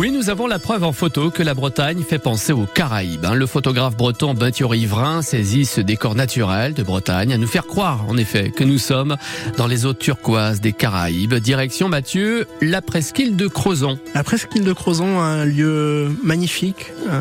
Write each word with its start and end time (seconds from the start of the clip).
Oui, 0.00 0.10
nous 0.10 0.30
avons 0.30 0.46
la 0.46 0.58
preuve 0.58 0.82
en 0.84 0.92
photo 0.92 1.30
que 1.30 1.42
la 1.42 1.52
Bretagne 1.52 2.02
fait 2.02 2.18
penser 2.18 2.54
aux 2.54 2.64
Caraïbes. 2.64 3.26
hein. 3.26 3.34
Le 3.34 3.44
photographe 3.44 3.98
breton 3.98 4.32
Mathieu 4.32 4.64
Riverain 4.64 5.20
saisit 5.20 5.66
ce 5.66 5.82
décor 5.82 6.14
naturel 6.14 6.72
de 6.72 6.82
Bretagne 6.82 7.34
à 7.34 7.36
nous 7.36 7.46
faire 7.46 7.66
croire, 7.66 8.08
en 8.08 8.16
effet, 8.16 8.50
que 8.50 8.64
nous 8.64 8.78
sommes 8.78 9.18
dans 9.58 9.66
les 9.66 9.84
eaux 9.84 9.92
turquoises 9.92 10.62
des 10.62 10.72
Caraïbes. 10.72 11.34
Direction 11.34 11.90
Mathieu, 11.90 12.46
la 12.62 12.80
presqu'île 12.80 13.36
de 13.36 13.46
Crozon. 13.46 13.98
La 14.14 14.24
presqu'île 14.24 14.64
de 14.64 14.72
Crozon, 14.72 15.20
un 15.20 15.44
lieu 15.44 16.08
magnifique, 16.24 16.92
euh, 17.06 17.20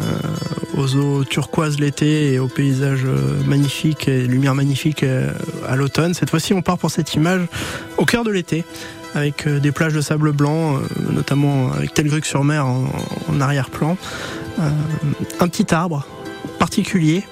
aux 0.79 0.95
eaux 0.95 1.23
turquoises 1.23 1.79
l'été 1.79 2.33
et 2.33 2.39
aux 2.39 2.47
paysages 2.47 3.05
euh, 3.05 3.43
magnifiques 3.45 4.07
et 4.07 4.25
lumière 4.25 4.55
magnifique 4.55 5.03
euh, 5.03 5.31
à 5.67 5.75
l'automne. 5.75 6.13
Cette 6.13 6.29
fois-ci, 6.29 6.53
on 6.53 6.61
part 6.61 6.77
pour 6.77 6.89
cette 6.89 7.13
image 7.13 7.41
au 7.97 8.05
cœur 8.05 8.23
de 8.23 8.31
l'été, 8.31 8.63
avec 9.13 9.45
euh, 9.45 9.59
des 9.59 9.71
plages 9.71 9.93
de 9.93 10.01
sable 10.01 10.31
blanc, 10.31 10.79
notamment 11.11 11.71
avec 11.73 11.93
Telgruc-sur-Mer 11.93 12.65
en, 12.65 12.89
en 13.27 13.41
arrière-plan. 13.41 13.97
Un 15.39 15.47
petit 15.47 15.73
arbre 15.73 16.05
particulier 16.59 17.23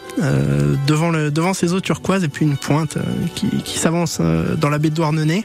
devant, 0.87 1.09
le, 1.09 1.29
devant 1.29 1.53
ces 1.53 1.73
eaux 1.73 1.81
turquoises 1.81 2.23
et 2.23 2.29
puis 2.29 2.45
une 2.45 2.55
pointe 2.55 2.97
qui, 3.35 3.77
s'avance 3.77 4.21
dans 4.21 4.69
la 4.69 4.77
baie 4.77 4.89
de 4.89 4.95
Douarnenez. 4.95 5.43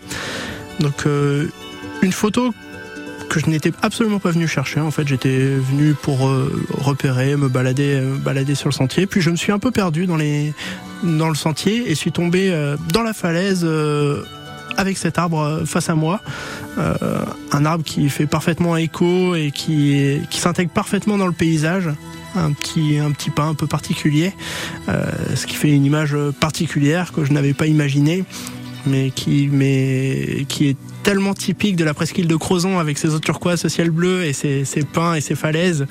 Donc 0.78 1.06
une 2.02 2.12
photo 2.12 2.54
que 3.32 3.40
je 3.40 3.46
n'étais 3.46 3.72
absolument 3.80 4.18
pas 4.18 4.30
venu 4.30 4.46
chercher. 4.46 4.80
En 4.80 4.90
fait, 4.90 5.08
j'étais 5.08 5.38
venu 5.38 5.94
pour 5.94 6.28
euh, 6.28 6.52
repérer, 6.72 7.34
me 7.36 7.48
balader, 7.48 7.94
euh, 7.94 8.14
balader 8.16 8.54
sur 8.54 8.68
le 8.68 8.74
sentier. 8.74 9.06
Puis 9.06 9.22
je 9.22 9.30
me 9.30 9.36
suis 9.36 9.52
un 9.52 9.58
peu 9.58 9.70
perdu 9.70 10.06
dans 10.06 10.16
les 10.16 10.52
dans 11.02 11.30
le 11.30 11.34
sentier 11.34 11.90
et 11.90 11.94
suis 11.94 12.12
tombé 12.12 12.50
euh, 12.50 12.76
dans 12.92 13.02
la 13.02 13.14
falaise 13.14 13.66
avec 14.76 14.98
cet 14.98 15.18
arbre 15.18 15.62
face 15.66 15.88
à 15.88 15.94
moi. 15.94 16.20
Un 16.76 17.64
arbre 17.64 17.84
qui 17.84 18.08
fait 18.08 18.26
parfaitement 18.26 18.76
écho 18.76 19.34
et 19.34 19.50
qui 19.50 20.20
qui 20.30 20.38
s'intègre 20.38 20.70
parfaitement 20.70 21.16
dans 21.16 21.26
le 21.26 21.32
paysage. 21.32 21.88
Un 22.34 22.52
petit 22.52 22.98
un 22.98 23.10
petit 23.12 23.30
pas 23.30 23.44
un 23.44 23.54
peu 23.54 23.66
particulier, 23.66 24.32
ce 24.88 25.46
qui 25.46 25.56
fait 25.56 25.70
une 25.70 25.84
image 25.84 26.16
particulière 26.40 27.12
que 27.12 27.24
je 27.24 27.32
n'avais 27.32 27.52
pas 27.52 27.66
imaginée 27.66 28.24
mais 28.86 29.10
qui, 29.10 29.48
mais 29.52 30.44
qui 30.48 30.68
est 30.68 30.76
tellement 31.02 31.34
typique 31.34 31.76
de 31.76 31.84
la 31.84 31.94
presqu'île 31.94 32.28
de 32.28 32.36
Crozon 32.36 32.78
avec 32.78 32.98
ses 32.98 33.14
eaux 33.14 33.18
turquoises, 33.18 33.60
ce 33.60 33.68
ciel 33.68 33.90
bleu 33.90 34.24
et 34.24 34.32
ses, 34.32 34.64
ses 34.64 34.82
pins 34.82 35.14
et 35.14 35.20
ses 35.20 35.34
falaises, 35.34 35.86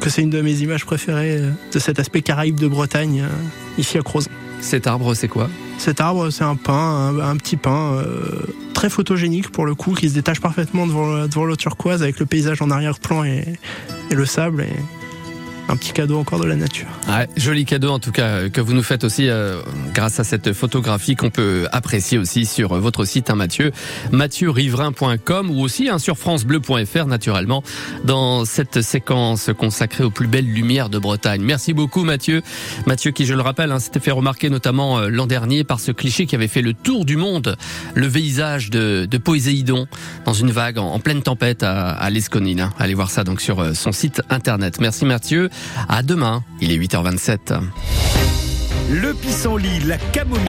que 0.00 0.10
c'est 0.10 0.22
une 0.22 0.30
de 0.30 0.40
mes 0.40 0.54
images 0.54 0.84
préférées 0.84 1.38
euh, 1.38 1.50
de 1.72 1.78
cet 1.78 1.98
aspect 1.98 2.22
caraïbe 2.22 2.58
de 2.58 2.68
Bretagne, 2.68 3.22
euh, 3.22 3.80
ici 3.80 3.98
à 3.98 4.02
Crozon. 4.02 4.30
Cet 4.60 4.86
arbre, 4.86 5.14
c'est 5.14 5.28
quoi? 5.28 5.48
Cet 5.78 6.00
arbre, 6.00 6.30
c'est 6.30 6.44
un 6.44 6.56
pin, 6.56 6.72
un, 6.72 7.18
un 7.20 7.36
petit 7.36 7.56
pin 7.56 7.92
euh, 7.94 8.42
très 8.74 8.90
photogénique 8.90 9.50
pour 9.50 9.66
le 9.66 9.76
coup, 9.76 9.94
qui 9.94 10.08
se 10.08 10.14
détache 10.14 10.40
parfaitement 10.40 10.86
devant, 10.86 11.26
devant 11.26 11.44
l'eau 11.44 11.56
turquoise 11.56 12.02
avec 12.02 12.18
le 12.18 12.26
paysage 12.26 12.60
en 12.60 12.70
arrière-plan 12.70 13.22
et, 13.22 13.44
et 14.10 14.14
le 14.14 14.26
sable. 14.26 14.62
Et 14.62 14.74
un 15.68 15.76
petit 15.76 15.92
cadeau 15.92 16.18
encore 16.18 16.40
de 16.40 16.46
la 16.46 16.56
nature. 16.56 16.86
Joli 17.36 17.64
cadeau 17.64 17.90
en 17.90 17.98
tout 17.98 18.10
cas 18.10 18.26
euh, 18.26 18.48
que 18.48 18.60
vous 18.60 18.72
nous 18.72 18.82
faites 18.82 19.04
aussi 19.04 19.28
euh, 19.28 19.60
grâce 19.92 20.18
à 20.18 20.24
cette 20.24 20.52
photographie 20.52 21.14
qu'on 21.14 21.30
peut 21.30 21.66
apprécier 21.72 22.18
aussi 22.18 22.46
sur 22.46 22.72
euh, 22.72 22.80
votre 22.80 23.04
site 23.04 23.30
hein, 23.30 23.34
Mathieu, 23.34 23.72
mathieu-riverain.com 24.10 25.50
ou 25.50 25.60
aussi 25.60 25.88
hein, 25.88 25.98
sur 25.98 26.16
francebleu.fr 26.16 27.06
naturellement 27.06 27.62
dans 28.04 28.44
cette 28.44 28.80
séquence 28.80 29.50
consacrée 29.56 30.04
aux 30.04 30.10
plus 30.10 30.26
belles 30.26 30.50
lumières 30.50 30.88
de 30.88 30.98
Bretagne. 30.98 31.42
Merci 31.42 31.74
beaucoup 31.74 32.02
Mathieu. 32.02 32.42
Mathieu 32.86 33.10
qui 33.10 33.26
je 33.26 33.34
le 33.34 33.42
rappelle 33.42 33.70
hein, 33.70 33.78
s'était 33.78 34.00
fait 34.00 34.10
remarquer 34.10 34.48
notamment 34.48 35.00
l'an 35.00 35.26
dernier 35.26 35.64
par 35.64 35.80
ce 35.80 35.92
cliché 35.92 36.26
qui 36.26 36.34
avait 36.34 36.48
fait 36.48 36.62
le 36.62 36.72
tour 36.72 37.04
du 37.04 37.16
monde, 37.16 37.56
le 37.94 38.06
visage 38.06 38.70
de, 38.70 39.06
de 39.08 39.18
Poséidon 39.18 39.86
dans 40.24 40.32
une 40.32 40.50
vague 40.50 40.78
en, 40.78 40.98
pleine 40.98 41.22
tempête 41.22 41.62
à, 41.62 41.90
à 41.90 42.08
hein. 42.08 42.70
Allez 42.78 42.94
voir 42.94 43.10
ça 43.10 43.24
donc 43.24 43.40
sur 43.40 43.76
son 43.76 43.92
site 43.92 44.22
internet. 44.30 44.80
Merci 44.80 45.04
Mathieu. 45.04 45.50
À 45.88 46.02
demain, 46.02 46.42
il 46.60 46.72
est 46.72 46.78
8h27. 46.78 47.60
Le 48.90 49.12
pissenlit, 49.12 49.80
la 49.80 49.98
camomille. 49.98 50.36